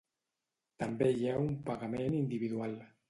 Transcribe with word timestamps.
També 0.83 1.09
hi 1.17 1.29
ha 1.29 1.35
un 1.43 1.53
pagament 1.69 2.17
individual. 2.25 2.75